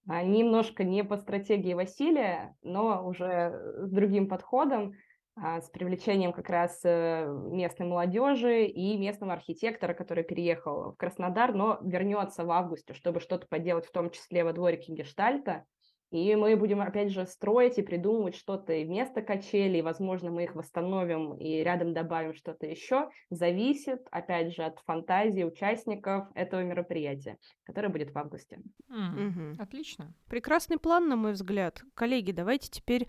[0.08, 4.94] А, немножко не по стратегии Василия, но уже с другим подходом,
[5.34, 11.54] а, с привлечением как раз э, местной молодежи и местного архитектора, который переехал в Краснодар,
[11.54, 15.64] но вернется в августе, чтобы что-то поделать, в том числе во дворике Гештальта.
[16.12, 20.54] И мы будем, опять же, строить и придумывать что-то и вместо качелей, возможно, мы их
[20.54, 23.08] восстановим и рядом добавим что-то еще.
[23.30, 28.60] Зависит, опять же, от фантазии участников этого мероприятия, которое будет в августе.
[28.90, 29.16] Mm-hmm.
[29.16, 29.54] Mm-hmm.
[29.58, 30.12] Отлично.
[30.28, 31.82] Прекрасный план, на мой взгляд.
[31.94, 33.08] Коллеги, давайте теперь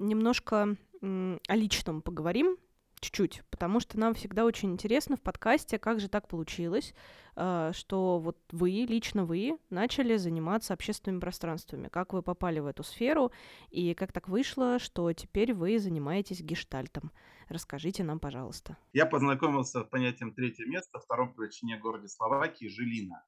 [0.00, 2.56] немножко м- о личном поговорим
[3.00, 6.94] чуть-чуть, потому что нам всегда очень интересно в подкасте, как же так получилось,
[7.36, 12.82] э, что вот вы, лично вы, начали заниматься общественными пространствами, как вы попали в эту
[12.82, 13.32] сферу,
[13.70, 17.10] и как так вышло, что теперь вы занимаетесь гештальтом.
[17.48, 18.76] Расскажите нам, пожалуйста.
[18.92, 23.24] Я познакомился с понятием третье место в втором по величине городе Словакии, Жилина.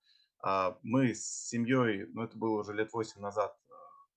[0.82, 3.56] Мы с семьей, ну это было уже лет восемь назад,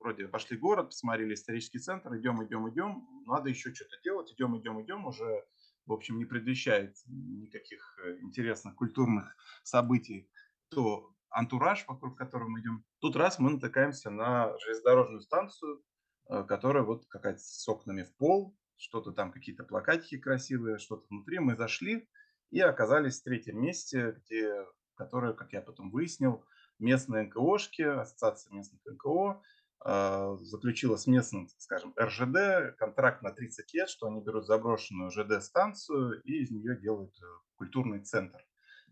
[0.06, 4.80] вроде пошли город, посмотрели исторический центр, идем, идем, идем, надо еще что-то делать, идем, идем,
[4.84, 5.44] идем, уже,
[5.88, 10.30] в общем, не предвещает никаких э, интересных культурных событий,
[10.70, 12.86] то антураж, вокруг которого мы идем.
[13.00, 15.82] Тут раз мы натыкаемся на железнодорожную станцию,
[16.30, 21.40] э, которая вот какая-то с окнами в пол, что-то там, какие-то плакатики красивые, что-то внутри.
[21.40, 22.08] Мы зашли
[22.52, 24.54] и оказались в третьем месте, где,
[24.94, 26.46] которое, как я потом выяснил,
[26.78, 29.42] местные НКОшки, ассоциация местных НКО,
[29.84, 36.44] заключила с местным, скажем, РЖД контракт на 30 лет, что они берут заброшенную ЖД-станцию и
[36.44, 38.40] из нее делают э, культурный центр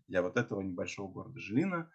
[0.06, 1.90] для вот этого небольшого города Жилина.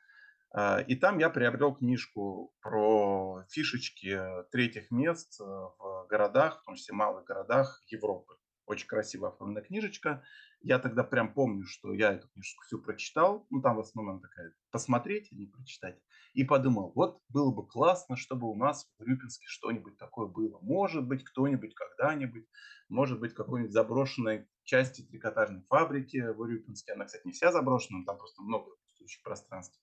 [0.52, 4.20] А, и там я приобрел книжку про фишечки
[4.52, 8.36] третьих мест э, в городах, в том числе малых городах Европы.
[8.66, 10.24] Очень красиво оформленная книжечка.
[10.62, 13.48] Я тогда прям помню, что я эту книжку всю прочитал.
[13.50, 16.00] Ну, там в основном такая посмотреть, а не прочитать.
[16.34, 20.60] И подумал, вот было бы классно, чтобы у нас в Рюпинске что-нибудь такое было.
[20.62, 22.46] Может быть, кто-нибудь когда-нибудь,
[22.88, 26.94] может быть, какой-нибудь заброшенной части трикотажной фабрики в Рюпинске.
[26.94, 29.80] Она, кстати, не вся заброшена, там просто много пустующих пространств.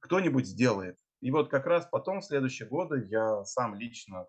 [0.00, 0.98] Кто-нибудь сделает.
[1.20, 4.26] И вот как раз потом, в следующие годы, я сам лично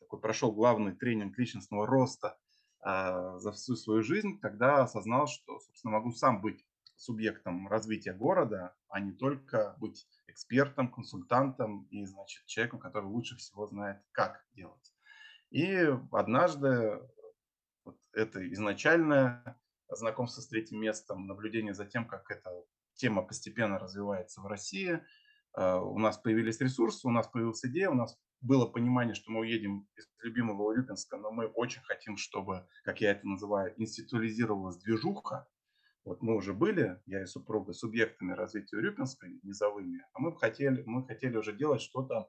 [0.00, 2.36] такой прошел главный тренинг личностного роста
[2.80, 6.64] а, за всю свою жизнь, когда осознал, что, собственно, могу сам быть
[6.96, 13.66] субъектом развития города, а не только быть экспертом, консультантом и, значит, человеком, который лучше всего
[13.66, 14.94] знает, как делать.
[15.50, 17.00] И однажды
[17.84, 22.50] вот это изначальное знакомство с третьим местом, наблюдение за тем, как эта
[22.94, 25.02] тема постепенно развивается в России,
[25.54, 29.40] а, у нас появились ресурсы, у нас появилась идея, у нас было понимание, что мы
[29.40, 35.48] уедем из любимого Урюпинска, но мы очень хотим, чтобы, как я это называю, институализировалась движуха.
[36.04, 41.06] Вот мы уже были, я и супруга, субъектами развития Урюпинска, низовыми, а мы хотели, мы
[41.06, 42.28] хотели уже делать что-то,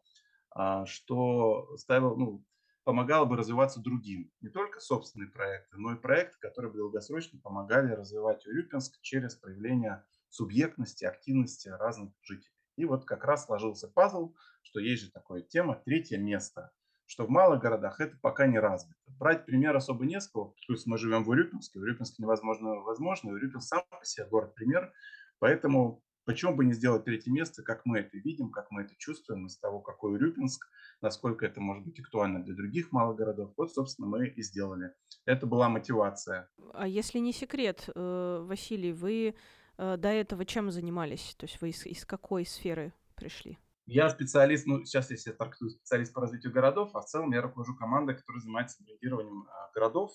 [0.52, 2.46] а, что ставило, ну,
[2.86, 4.32] помогало бы развиваться другим.
[4.40, 10.06] Не только собственные проекты, но и проекты, которые бы долгосрочно помогали развивать Урюпинск через проявление
[10.30, 12.54] субъектности, активности разных жителей.
[12.78, 16.72] И вот как раз сложился пазл, что есть же такая тема «третье место»,
[17.06, 18.96] что в малых городах это пока не развито.
[19.20, 20.56] Брать пример особо не с кого.
[20.68, 24.92] Плюс мы живем в Урюпинске, в Урюпинске невозможно возможно, Урюпинск сам по себе город-пример.
[25.40, 29.46] Поэтому почему бы не сделать третье место, как мы это видим, как мы это чувствуем
[29.48, 30.68] из того, какой Урюпинск,
[31.02, 33.54] насколько это может быть актуально для других малых городов.
[33.58, 34.92] Вот, собственно, мы и сделали.
[35.26, 36.50] Это была мотивация.
[36.74, 39.36] А если не секрет, э, Василий, вы
[39.78, 41.36] Э, до этого чем занимались?
[41.38, 43.58] То есть вы из, из какой сферы пришли?
[43.88, 47.76] Я специалист, ну, сейчас я трактую специалист по развитию городов, а в целом я руковожу
[47.76, 50.12] командой, которая занимается брендированием а, городов,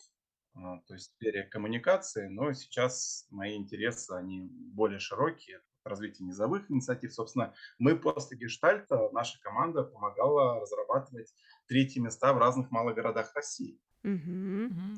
[0.55, 6.69] а, то есть в сфере коммуникации, но сейчас мои интересы, они более широкие, развитие низовых
[6.69, 7.15] инициатив.
[7.15, 11.33] Собственно, мы после гештальта, наша команда помогала разрабатывать
[11.69, 13.81] третьи места в разных малых городах России.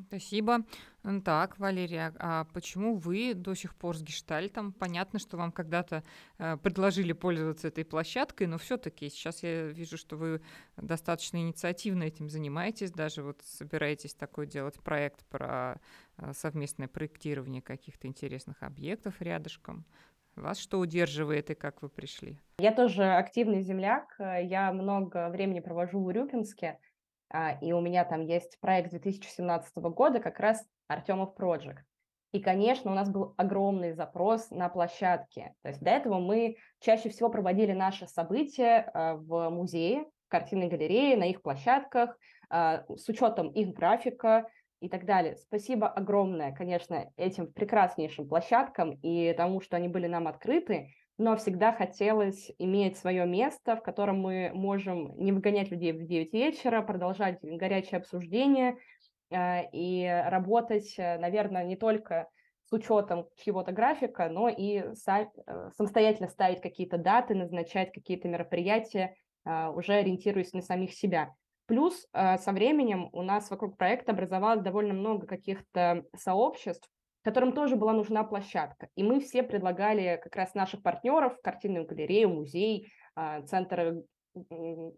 [0.06, 0.64] Спасибо.
[1.24, 4.72] Так, Валерия, а почему вы до сих пор с гештальтом?
[4.72, 6.04] Понятно, что вам когда-то
[6.38, 10.40] э, предложили пользоваться этой площадкой, но все-таки сейчас я вижу, что вы
[10.76, 15.80] достаточно инициативно этим занимаетесь, даже вот собираетесь такой делать проект про
[16.18, 19.84] э, совместное проектирование каких-то интересных объектов рядышком.
[20.36, 22.38] Вас что удерживает и как вы пришли?
[22.58, 24.14] Я тоже активный земляк.
[24.18, 26.78] Я много времени провожу в Урюпинске.
[27.32, 31.78] А, и у меня там есть проект 2017 года, как раз Артемов Project.
[32.32, 35.54] И, конечно, у нас был огромный запрос на площадке.
[35.62, 40.68] То есть до этого мы чаще всего проводили наши события а, в музее, в картинной
[40.68, 42.18] галерее, на их площадках,
[42.50, 44.48] а, с учетом их графика
[44.80, 45.36] и так далее.
[45.36, 51.72] Спасибо огромное, конечно, этим прекраснейшим площадкам и тому, что они были нам открыты но всегда
[51.72, 57.38] хотелось иметь свое место, в котором мы можем не выгонять людей в 9 вечера, продолжать
[57.42, 58.78] горячее обсуждение
[59.30, 62.28] э, и работать, э, наверное, не только
[62.64, 64.94] с учетом чьего-то графика, но и э,
[65.76, 71.34] самостоятельно ставить какие-то даты, назначать какие-то мероприятия уже ориентируясь на самих себя.
[71.66, 76.88] Плюс со временем у нас вокруг проекта образовалось довольно много каких-то сообществ,
[77.22, 78.88] которым тоже была нужна площадка.
[78.96, 82.92] И мы все предлагали как раз наших партнеров, картинную галерею, музей,
[83.46, 84.02] центр,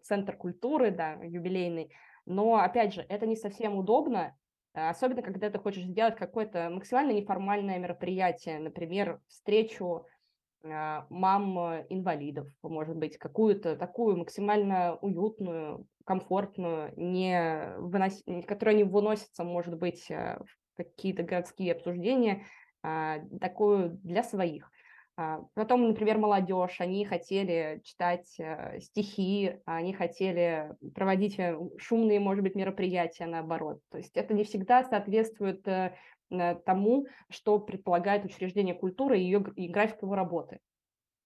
[0.03, 1.91] центр культуры, да, юбилейный.
[2.25, 4.35] Но, опять же, это не совсем удобно,
[4.73, 10.05] особенно когда ты хочешь сделать какое-то максимально неформальное мероприятие, например, встречу
[10.63, 11.57] а, мам
[11.89, 18.23] инвалидов, может быть, какую-то такую максимально уютную, комфортную, не вынос...
[18.47, 22.45] которая не выносится, может быть, э, в какие-то городские обсуждения,
[22.83, 24.71] а, такую для своих.
[25.17, 32.43] А, потом, например, молодежь, они хотели читать э, стихи, они хотели проводить э, шумные, может
[32.43, 33.79] быть, мероприятия наоборот.
[33.89, 35.95] То есть это не всегда соответствует э,
[36.65, 40.59] тому, что предполагает учреждение культуры и, ее, и график его работы.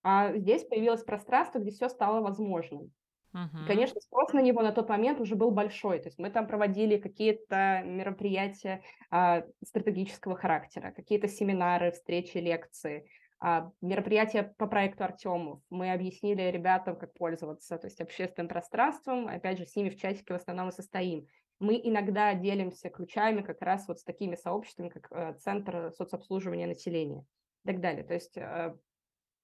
[0.04, 2.92] А здесь появилось пространство, где все стало возможным.
[3.32, 3.68] Uh-huh.
[3.68, 6.00] конечно, спрос на него на тот момент уже был большой.
[6.00, 13.08] То есть мы там проводили какие-то мероприятия а, стратегического характера, какие-то семинары, встречи, лекции.
[13.42, 15.62] А, мероприятия по проекту Артемов.
[15.70, 19.28] Мы объяснили ребятам, как пользоваться, то есть общественным пространством.
[19.28, 21.26] Опять же, с ними в чатике в основном и состоим.
[21.60, 27.26] Мы иногда делимся ключами как раз вот с такими сообществами, как э, Центр соцобслуживания населения
[27.64, 28.04] и так далее.
[28.04, 28.76] То есть э,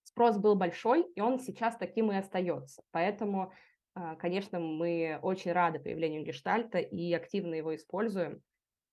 [0.04, 2.84] спрос был большой, и он сейчас таким и остается.
[2.91, 3.54] Поэтому,
[4.19, 8.41] конечно, мы очень рады появлению гештальта и активно его используем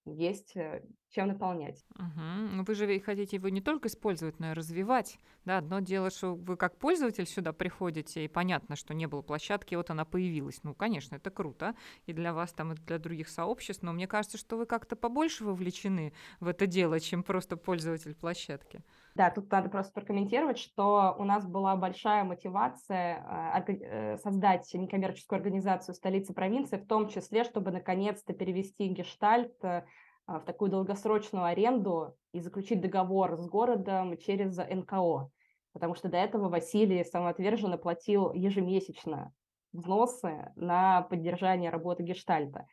[0.05, 1.85] есть э, чем наполнять.
[1.95, 2.65] Угу.
[2.67, 5.19] Вы же хотите его не только использовать, но и развивать.
[5.45, 9.75] Да, одно дело, что вы как пользователь сюда приходите, и понятно, что не было площадки,
[9.75, 10.63] вот она появилась.
[10.63, 14.39] Ну, конечно, это круто и для вас там, и для других сообществ, но мне кажется,
[14.39, 18.83] что вы как-то побольше вовлечены в это дело, чем просто пользователь площадки.
[19.15, 25.95] Да, тут надо просто прокомментировать, что у нас была большая мотивация э, создать некоммерческую организацию
[25.95, 29.85] столицы провинции, в том числе, чтобы наконец-то перевести гештальт э,
[30.27, 35.31] в такую долгосрочную аренду и заключить договор с городом через НКО.
[35.73, 39.33] Потому что до этого Василий самоотверженно платил ежемесячно
[39.73, 42.67] взносы на поддержание работы гештальта.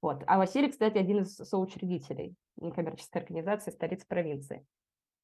[0.00, 0.22] Вот.
[0.26, 4.64] А Василий, кстати, один из соучредителей некоммерческой организации столицы провинции.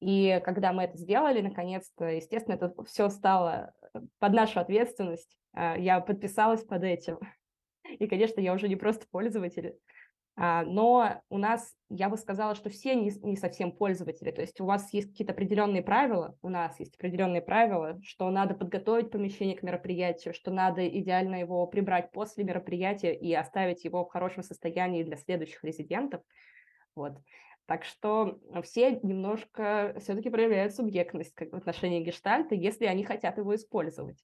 [0.01, 5.37] И когда мы это сделали, наконец-то, естественно, это все стало э, под нашу ответственность.
[5.55, 7.19] А, я подписалась под этим.
[7.99, 9.77] И, конечно, я уже не просто пользователь,
[10.39, 14.31] а, но у нас, я бы сказала, что все не, не совсем пользователи.
[14.31, 18.55] То есть у вас есть какие-то определенные правила, у нас есть определенные правила, что надо
[18.55, 24.11] подготовить помещение к мероприятию, что надо идеально его прибрать после мероприятия и оставить его в
[24.11, 26.21] хорошем состоянии для следующих резидентов.
[26.95, 27.17] Вот.
[27.67, 33.55] Так что все немножко все-таки проявляют субъектность как в отношении гештальта, если они хотят его
[33.55, 34.23] использовать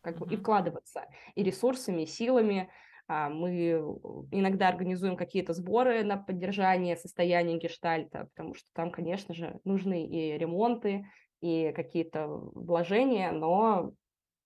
[0.00, 0.34] как бы, mm-hmm.
[0.34, 2.70] и вкладываться и ресурсами, и силами.
[3.06, 3.72] А, мы
[4.30, 10.38] иногда организуем какие-то сборы на поддержание состояния гештальта, потому что там, конечно же, нужны и
[10.38, 11.06] ремонты,
[11.40, 13.92] и какие-то вложения, но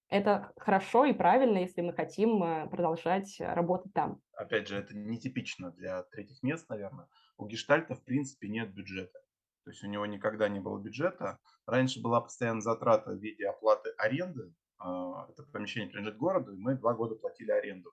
[0.08, 4.20] это хорошо и правильно, если мы хотим э, продолжать работать там.
[4.32, 7.06] Опять же, это нетипично для третьих мест, наверное.
[7.38, 9.18] У гештальта, в принципе, нет бюджета.
[9.64, 11.38] То есть у него никогда не было бюджета.
[11.66, 14.52] Раньше была постоянная затрата в виде оплаты аренды.
[14.78, 17.92] А, это помещение принадлежит городу, и мы два года платили аренду,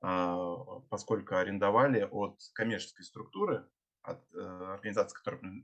[0.00, 3.68] а, поскольку арендовали от коммерческой структуры,
[4.02, 5.18] от э, организации,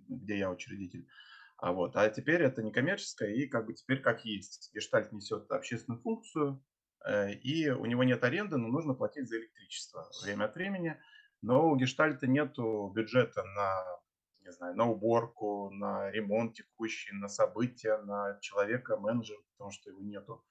[0.08, 1.08] где я учредитель,
[1.56, 1.96] а, вот.
[1.96, 4.70] а теперь это не коммерческое, и как бы теперь как есть.
[4.74, 6.62] Гештальт несет общественную функцию,
[7.06, 11.00] э, и у него нет аренды, но нужно платить за электричество время от времени.
[11.44, 13.84] Но у гештальта нет бюджета на,
[14.40, 20.00] не знаю, на уборку, на ремонт текущий, на события, на человека, менеджера, потому что его
[20.00, 20.42] нету.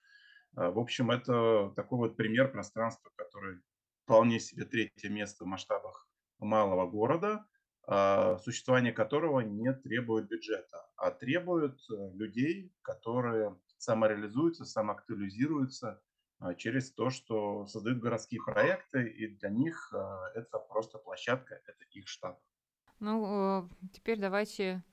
[0.56, 3.58] А, в общем, это такой вот пример пространства, который
[4.04, 7.44] вполне себе третье место в масштабах малого города,
[7.88, 16.00] а, существование которого не требует бюджета, а требует э, людей, которые самореализуются, самоактуализируются
[16.58, 22.08] через то, что создают городские проекты, и для них а, это просто площадка, это их
[22.08, 22.40] штаб.
[23.00, 24.84] Ну, теперь давайте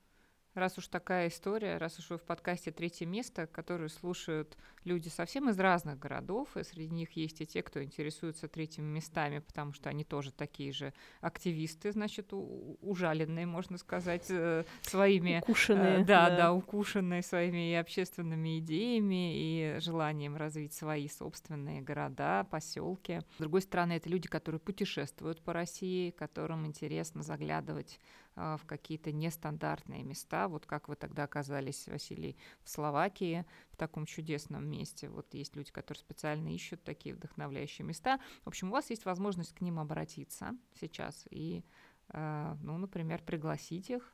[0.53, 5.49] Раз уж такая история, раз уж вы в подкасте «Третье место», который слушают люди совсем
[5.49, 9.89] из разных городов, и среди них есть и те, кто интересуется третьими местами, потому что
[9.89, 15.39] они тоже такие же активисты, значит, ужаленные, можно сказать, э, своими...
[15.41, 16.01] Укушенные.
[16.01, 22.43] Э, да, да, да, укушенные своими и общественными идеями, и желанием развить свои собственные города,
[22.43, 23.21] поселки.
[23.35, 28.01] С другой стороны, это люди, которые путешествуют по России, которым интересно заглядывать
[28.35, 30.40] а, в какие-то нестандартные места.
[30.47, 35.09] Вот как вы тогда оказались, Василий, в Словакии, в таком чудесном месте.
[35.09, 38.19] Вот есть люди, которые специально ищут такие вдохновляющие места.
[38.43, 41.63] В общем, у вас есть возможность к ним обратиться сейчас и,
[42.09, 44.13] а, ну, например, пригласить их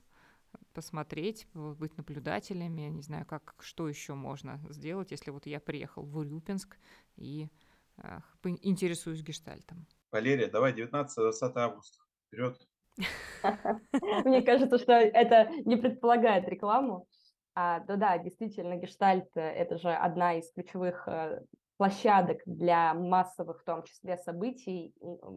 [0.73, 6.03] посмотреть, быть наблюдателями, я не знаю, как, что еще можно сделать, если вот я приехал
[6.03, 6.77] в Урюпинск
[7.15, 7.49] и
[7.97, 9.85] э, интересуюсь гештальтом.
[10.11, 11.99] Валерия, давай 19-20 августа.
[12.27, 12.57] Вперед!
[14.25, 17.07] Мне кажется, что это не предполагает рекламу.
[17.55, 21.41] А, да, да, действительно, гештальт– это же одна из ключевых э,
[21.77, 24.93] площадок для массовых, в том числе, событий,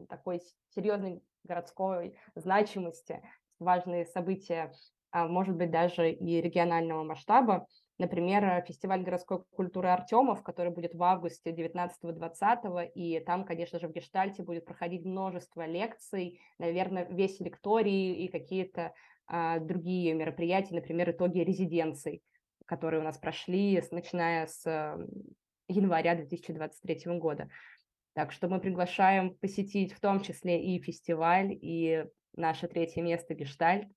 [0.08, 0.42] такой
[0.74, 3.22] серьезной городской значимости,
[3.58, 4.72] важные события
[5.12, 7.66] а, может быть, даже и регионального масштаба.
[8.00, 13.92] Например, фестиваль городской культуры Артемов, который будет в августе 19-20, и там, конечно же, в
[13.92, 18.94] Гештальте будет проходить множество лекций, наверное, весь лекторий и какие-то
[19.26, 22.22] а, другие мероприятия, например, итоги резиденций,
[22.64, 24.64] которые у нас прошли, начиная с
[25.68, 27.50] января 2023 года.
[28.14, 33.88] Так что мы приглашаем посетить в том числе и фестиваль, и наше третье место Гештальт,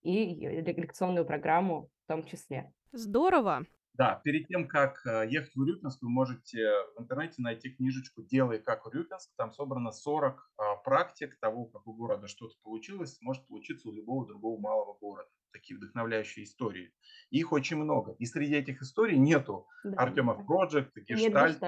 [0.00, 2.72] и лекционную программу в том числе.
[2.92, 3.64] Здорово!
[3.94, 8.58] Да, перед тем, как э, ехать в Урюпинск, вы можете в интернете найти книжечку «Делай
[8.58, 9.30] как Урюпинск».
[9.36, 14.26] Там собрано 40 а, практик того, как у города что-то получилось, может получиться у любого
[14.26, 15.28] другого малого города.
[15.52, 16.92] Такие вдохновляющие истории.
[17.30, 18.12] Их очень много.
[18.18, 20.42] И среди этих историй нету да, Артема да.
[20.42, 21.62] Project, Гештальт,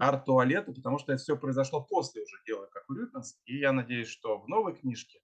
[0.00, 3.40] арт-туалета, потому что это все произошло после уже «Делай как Урюпинск».
[3.44, 5.20] И я надеюсь, что в новой книжке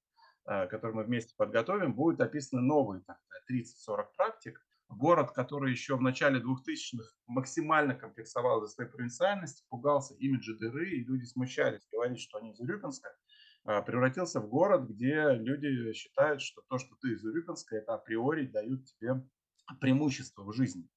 [0.49, 3.03] Э, который мы вместе подготовим, будут описаны новые
[3.51, 4.65] 30-40 практик.
[4.89, 11.05] Город, который еще в начале 2000-х максимально комплексовал за своей провинциальности, пугался имиджа дыры, и
[11.05, 13.09] люди смущались говорить, что они из Урюпинска,
[13.65, 18.47] э, превратился в город, где люди считают, что то, что ты из Урюпинска, это априори
[18.47, 19.23] дают тебе
[19.81, 20.89] преимущество в жизни.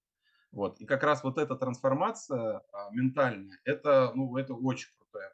[0.52, 0.80] Вот.
[0.80, 5.34] И как раз вот эта трансформация а, ментальная, это, ну, это очень крутая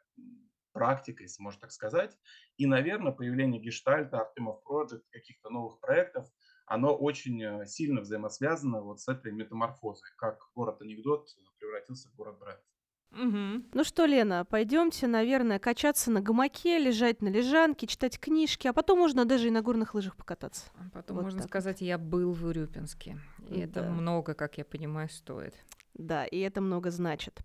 [0.72, 2.16] практика, если можно так сказать.
[2.58, 6.28] И, наверное, появление гештальта, Артемов Project, каких-то новых проектов,
[6.66, 12.60] оно очень э, сильно взаимосвязано вот с этой метаморфозой, как город-анекдот превратился в город-бренд.
[13.12, 13.68] Угу.
[13.72, 18.98] Ну что, Лена, пойдемте, наверное, качаться на гамаке, лежать на лежанке, читать книжки, а потом
[18.98, 20.66] можно даже и на горных лыжах покататься.
[20.74, 21.86] А потом вот можно сказать, вот.
[21.86, 23.18] я был в Урюпинске.
[23.48, 23.62] И да.
[23.62, 25.54] это много, как я понимаю, стоит.
[25.94, 27.40] Да, и это много значит.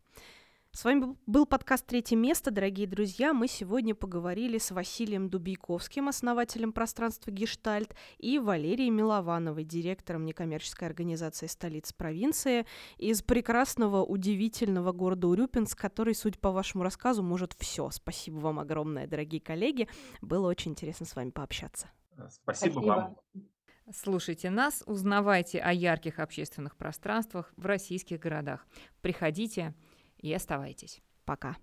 [0.74, 3.34] С вами был подкаст «Третье место», дорогие друзья.
[3.34, 11.48] Мы сегодня поговорили с Василием Дубейковским, основателем пространства «Гештальт», и Валерией Миловановой, директором некоммерческой организации
[11.48, 12.66] столиц провинции
[12.98, 17.90] из прекрасного, удивительного города Урюпинск, который, судя по вашему рассказу, может все.
[17.92, 19.90] Спасибо вам огромное, дорогие коллеги.
[20.22, 21.92] Было очень интересно с вами пообщаться.
[22.30, 22.80] Спасибо, Спасибо.
[22.80, 23.18] вам.
[23.94, 28.66] Слушайте нас, узнавайте о ярких общественных пространствах в российских городах.
[29.02, 29.74] Приходите,
[30.22, 31.02] и оставайтесь.
[31.26, 31.58] Пока.